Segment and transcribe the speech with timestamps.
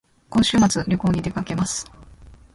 [0.31, 1.85] 今週末旅行に出かけます